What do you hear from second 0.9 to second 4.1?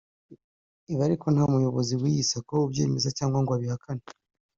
ibi ariko nta muyobozi w’iyi Sacco ubyemeza cyangwa ngo abihakane